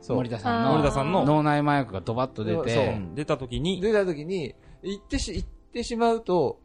[0.01, 0.17] そう。
[0.17, 5.51] 森田さんの森田さんの脳内麻薬がドバッと出て、うん出た時に、出た時に、言ってし、言って
[5.83, 6.61] しまうと、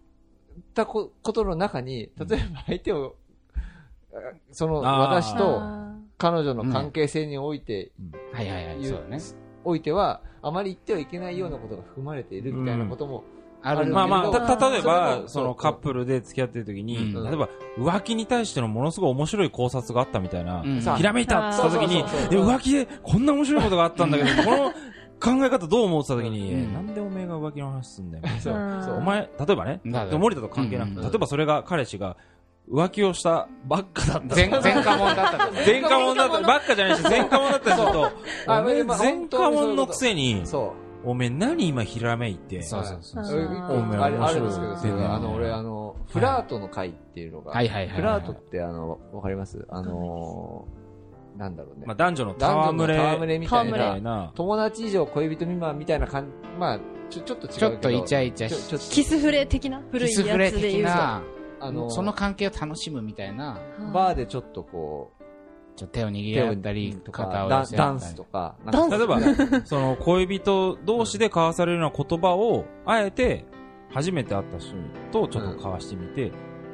[0.73, 3.15] たこことの中に、例えば相手を、
[4.13, 4.17] あ
[4.51, 7.91] その、私とあ彼女の関係性において、
[8.33, 9.21] はいはいはい、言そうだね。
[9.63, 13.23] おいては、あまり言ってはいけないようなことが含まれているみたいなことも、
[13.61, 17.23] あるまあまあ、た、例えば、もそのカップルで付き合ってる時に、うん。
[17.23, 20.81] 例えば、浮気に対してのものすごい面白い考察があったみたいな、うん。
[20.81, 24.73] さひらめいたって言った時に浮気でこんな面白いことがあったんだけど、 この
[25.25, 26.71] 考え方どう思ってた時に、うん。
[26.71, 28.23] えなんでおめえが浮気の話すんだよ。
[28.39, 28.53] そう。
[28.53, 28.57] う。
[28.57, 28.83] ん。
[28.83, 31.03] そうお前、例えばね、森田と関係なくて、うん。
[31.03, 32.17] 例えばそれが彼氏が
[32.71, 34.35] 浮気をしたばっかだった。
[34.35, 35.53] 前、前科者だったと。
[35.65, 36.47] 前科者だった。
[36.47, 37.51] ばっかじゃないし、前科者。
[37.51, 38.11] だったりすると、
[38.47, 42.83] あおめえまあ前科者のくせに、そおめえ何今ひらめいて、そう。
[42.85, 43.25] そうそうう。
[43.25, 43.39] そう。
[43.39, 43.57] うん。
[43.57, 45.33] 一個あれあるんですけど、面白いそれの、うん。
[45.35, 47.67] 俺、あの、フラートの会っていうのが、はい。
[47.67, 47.83] はい。
[47.83, 47.88] はい。
[47.88, 47.95] はい。
[47.95, 49.65] フラートってあの、わかります？
[49.69, 50.84] あのー、
[51.37, 51.85] なんだろうね。
[51.85, 51.95] まあ。
[51.95, 57.59] 男女の戯れ戯れみたいな、たいな、友達以上恋人未満みたいな感じ、まあ、ちょ、ちょっと違うけど。
[57.59, 59.81] ちょっとイチャイチャしキスフレ的な？
[59.91, 60.89] 古いキスフレやつで言うと。
[60.89, 61.23] 的な、
[61.59, 63.59] あの、その関係を楽しむみたいな、
[63.93, 65.23] バーでちょっとこう、
[65.75, 68.11] ちょっと手を握り合ったり、とか肩をダンダン寄せ合ったり。
[68.11, 68.97] スとか、ダンス？
[68.97, 73.45] 例えば、その恋人同士で交わされるような言葉を、あえて、
[73.91, 74.75] 初めて会った人
[75.11, 76.31] とちょっと交わしてみて、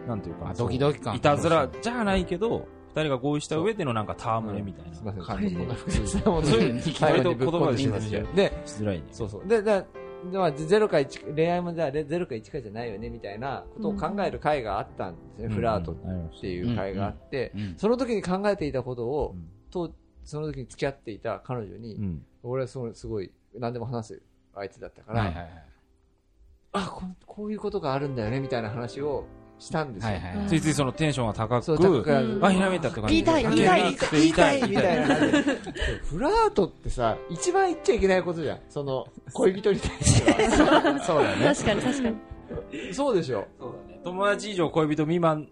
[0.07, 4.95] なんていうか、あドキドキ感いたずらじゃないけど、二人が合意した上でのなんか戯れみたいな。
[4.95, 6.47] すいません、感じこんな複雑なもの。
[6.47, 9.03] そういうに割と言葉でしづらいね。
[9.11, 9.47] そうそう。
[9.47, 9.85] で、だ
[10.33, 15.47] まあ、0か1、恋愛もじゃあ0か1かじゃないよね、みたいなことを考える会があったんですね。
[15.47, 17.75] フラートっていう会があって、うん。
[17.77, 19.49] その時に考えていたことを、うん。
[19.71, 19.91] と、
[20.23, 22.25] その時に付き合っていた彼女に、うん。
[22.43, 24.21] 俺はすごい、すごい、何でも話す
[24.53, 25.47] 相手だったから。
[26.73, 29.25] あこういうことがあるんだよね、みたいな話を
[29.61, 30.09] したんですよ。
[30.09, 30.47] はいはいはい。
[30.47, 35.15] ついついそのテンションが高そう、高くあ、ひらめいたって感じ言いたいで言いたい言いたい言いたいみたいな。
[36.03, 38.59] フラートってさ、一番言っちゃいけないことじゃん。
[38.69, 40.99] その、恋人に対しては。
[41.05, 41.45] そうだね。
[41.45, 42.93] 確かに確かに。
[42.93, 43.47] そうでしょ。
[43.59, 44.01] そうだね。
[44.03, 45.47] 友達以上恋人未満、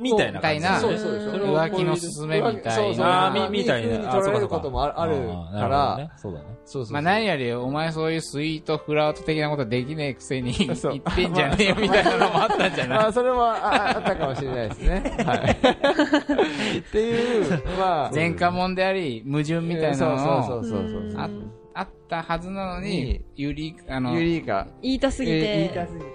[0.00, 0.60] みたいな感じ。
[0.60, 1.30] なそうそうでしょ。
[1.32, 5.16] それ浮気のすすめみたいなそうそうみみたいな風に取られることもあある
[5.52, 6.46] から、ねそうだね。
[6.64, 6.92] そうそうそう。
[6.92, 12.98] まあ何より、お前そういうスイートフラート的なことできねえくせに言そうってんじゃねえよみたいなのもあったんじゃない？
[13.06, 15.16] あそれもああったかもしれないですね。
[15.26, 16.78] はい。
[16.78, 18.10] っていう、まあ。
[18.14, 21.20] 前科者であり、矛盾みたいなのをそうそうそうそうそう。
[21.20, 21.28] あ
[21.74, 25.74] あったはずなのにに、ユリ、あの、ユリが、言いたすぎえー言いて。
[25.76, 26.06] たすぎて、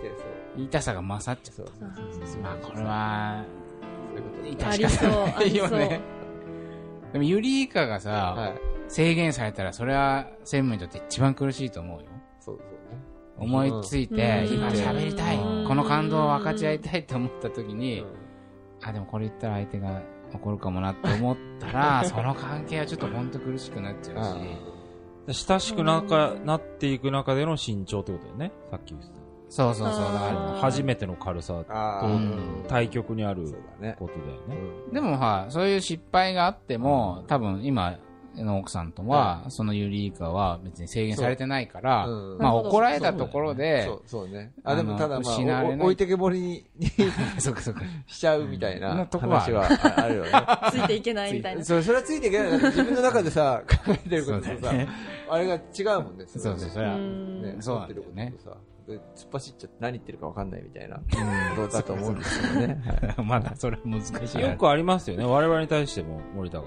[0.57, 1.67] 言いたさが勝っちゃっそう。
[1.79, 2.49] そうそうそうた。
[2.49, 3.43] まあこれは、
[4.13, 5.57] そういうことありそう、ありそう。
[5.57, 6.01] よね。
[7.13, 8.53] でもユリイカがさ、はい。
[8.87, 12.05] 制限されたら、それは専務にとって一番苦しいと思うよ。
[12.39, 13.01] そうそうね。
[13.37, 18.07] 思いついて、うん今喋りたいうん、この感動を分かち合いたいって思った時に、うん
[18.83, 20.01] あ、でもこれ言ったら相手が
[20.33, 28.51] 怒るかもなって思ったら、 その関係はちょっと本当苦しくなっちゃうし、親しくなかなっていく中での身長ってことだよね。
[28.69, 29.22] さっき言って
[29.53, 30.05] そうそうそう。
[30.59, 33.43] 初めての軽さああ、とうん対極にある。
[33.99, 34.57] ことだよね。
[34.87, 37.97] うんでもは、そういう失敗があっても、多分今
[38.35, 44.53] の奥さんとは、そのユリイカは別に制限されてないから、うんまあ怒られたところでそ、う、そうね。
[44.63, 46.65] あ、でもただまあ、置いてけぼりに
[47.37, 47.81] そうかそうか。
[48.07, 50.31] しちゃうみたいなのとこは話はああるよね。
[50.71, 51.63] ついていけないみたいな。
[51.63, 52.51] それ、それはついていけない。
[52.53, 54.73] 自分の中でさ、 考えてることとさ。
[55.29, 56.25] あれが違うもんね。
[56.27, 56.95] そうそう、それは。
[56.95, 62.81] うんね、そう思ってるなんだよねこと突っ走っちゃって何言ってるか分かんないみたいなことだと思うんですよね。
[62.85, 64.51] はいまだそれは難しいな。
[64.51, 65.25] よくありますよね。
[65.25, 66.65] 我々に対しても森田が、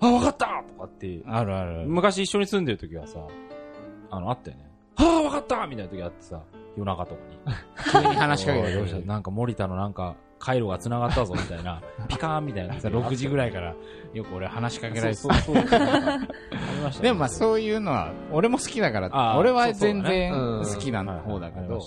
[0.00, 1.86] あ、わかったとかって、あるある。
[1.86, 3.20] 昔一緒に住んでる時はさ、
[4.10, 4.70] あの、あったよね。
[4.96, 6.42] ああ、わかったみたいな時あってさ、
[6.76, 8.02] 夜中とかに。
[8.04, 12.74] 急に話しかけてくるどうしたなんか森田のなんか、回路が繋がったぞみたいな、 ピカーンみたいな。
[12.74, 13.74] 6時ぐらいから
[14.12, 15.80] よく俺話しかけられてそうそうそう。
[15.80, 16.18] あ
[16.76, 21.80] りましたねでもまあそういうのは、俺も好きだから、俺は全然うん好きな方だけど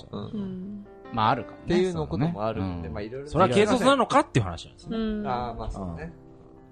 [1.14, 1.64] まああるかもね。
[1.66, 3.28] っていうのこともあるんで、うんまあいろいろ。
[3.28, 4.98] それは軽率なのかっていう話なんですね。
[4.98, 5.28] うん。
[5.28, 6.12] ああ、まあそうね。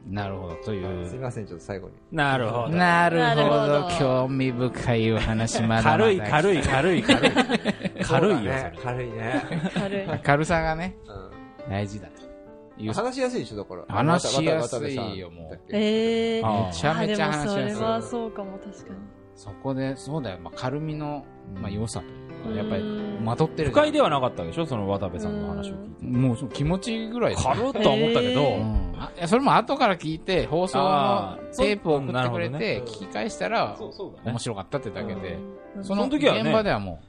[0.09, 1.07] なるほど、という。
[1.07, 1.93] すみません、ちょっと最後に。
[2.11, 2.69] なるほど。
[2.69, 7.31] なるほど興味深いお話まだ軽い、軽い、軽い、軽い。
[8.03, 8.53] 軽いよ。
[8.81, 9.43] 軽いね。
[9.73, 10.07] 軽い。
[10.23, 11.37] 軽さがね、うん
[11.69, 12.93] 大事だという。
[12.93, 13.85] 話しやすいでしょ、だから。
[13.89, 17.83] 話しやすいよもうええめちゃめちゃあでもそれ話しやすい。
[17.83, 18.99] はそうかも、確かに。
[19.35, 22.49] そこで、そうだよ、まあ、軽みの、まあ、良さと。
[22.49, 24.65] いうか、やっぱり、うんまとってる不快ではなかったでしょ？
[24.65, 26.05] その渡部さんの話を聞いて。
[26.05, 28.93] もう気持ちぐらいだ軽っとは思ったけど、へーうん。
[29.01, 32.83] あいやそれも後から聞いて、放送のテープを送ってくれて、ね。
[32.85, 33.75] 聞き返したら、
[34.23, 34.39] 面ね。
[34.39, 35.37] 白かったってだけで、
[35.75, 35.83] うん。
[35.83, 37.01] その時はね現場ではも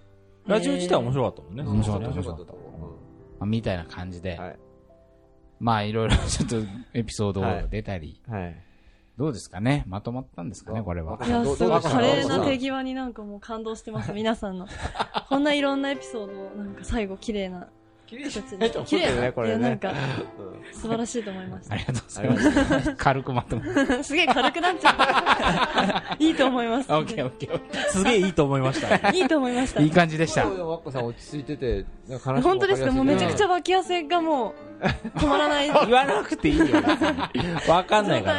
[0.47, 1.63] ラジオ自体は面白かったもんね。
[1.63, 2.09] 面白かった。
[2.09, 2.47] 面白かっ
[3.39, 4.41] たみたいな感じで、う。
[4.41, 4.59] はい。
[5.61, 6.57] まあ、いろいろちょっと
[6.95, 8.65] エピソード出たり、はい。
[9.19, 9.83] どうですかね？
[9.89, 10.83] まとまったんですかね？
[10.83, 11.19] これは。
[11.27, 14.69] いや、すごい、華麗な手際になんかもう感動してます、皆さんの。
[15.29, 17.69] こんないろんなエピソードを、なんか最後、綺麗な
[18.09, 18.79] 綺麗じゃないと。
[18.79, 19.69] 思うけどね、こいや、れね。
[19.69, 19.95] なんか、うん
[20.73, 22.95] 素晴らしいと思いましありがとうございます。
[22.97, 24.05] 軽くまとめた。
[24.05, 26.17] すげえ軽くなっちゃった。
[26.19, 26.93] いいと思います。
[26.93, 29.11] オッケーオッケーオッケすげえいいと思いました。
[29.11, 29.85] いいと思いましたー。
[29.85, 29.91] いい。
[29.91, 31.85] 感じでしたワッコさん落ち着いてて、
[32.43, 34.85] 本当ですね、もうめちゃくちゃ脇汗がもう、
[35.19, 35.67] 止まらない。
[35.87, 36.67] 言わなくていいよ。
[37.69, 38.33] わかんないか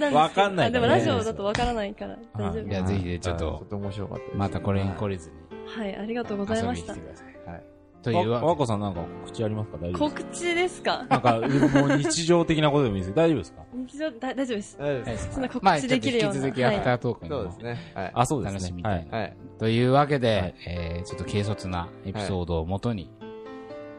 [0.00, 0.10] ら。
[0.10, 2.72] わかんないでもラジオだとわからないから、大丈夫い。
[2.72, 4.36] や、ぜひね、ちょっとっ、と面白かったです。
[4.36, 5.36] またこれに懲りずに
[5.66, 7.08] はい、ありがとうございましたに来て。
[7.08, 7.50] ください。
[7.52, 7.75] はい。
[8.06, 9.78] というわわわこさんなんか告知ありますか？
[9.78, 11.06] 大丈夫です告知ですか？
[11.06, 13.62] かなんか、もう日常的なことでもいいですけど、大丈夫ですか？
[13.74, 14.78] 日常、だ大丈夫です。
[14.78, 15.32] 大丈夫です。
[15.32, 16.34] そんな告まあ、知ちょっと引できるような。
[16.34, 17.92] き続きアフタートークにもそうですね。
[17.94, 18.12] はい。
[18.14, 18.58] あ、そうですね。
[18.58, 19.08] 楽しみたいはい。
[19.10, 19.36] はい。
[19.58, 23.10] というわけで、はいえーちょっと軽率なエピソードをもとに、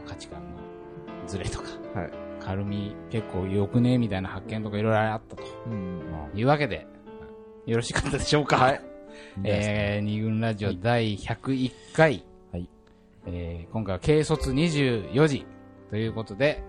[0.07, 0.47] 価値観の
[1.27, 2.11] ズレとか、はい。
[2.39, 6.01] 軽み結構良くねみたいな発見とかいろいろあったとうん。
[6.33, 6.87] いうわけで、
[7.65, 8.55] よろしかったでしょうか？
[8.55, 8.81] はい。
[9.43, 12.23] えー、二軍ラジオ第101回、はい
[13.27, 15.45] えー今回は軽率24時
[15.89, 16.63] ということで、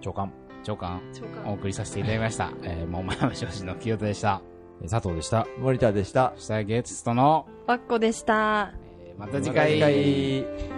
[0.00, 2.52] 長官、長官長官お送りさせていただきました。
[2.64, 4.42] えー、桃山少子の清田でした。
[4.82, 5.46] えー佐藤でした。
[5.58, 6.32] 森田でした。
[6.36, 8.72] そしてゲストの、バッコでした。
[9.04, 9.78] えーまた次回。
[9.78, 10.70] また次回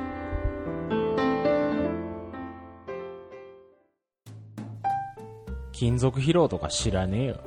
[5.73, 7.41] 金属疲労とか知らねえよ。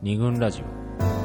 [0.00, 1.21] 二軍ラジオ。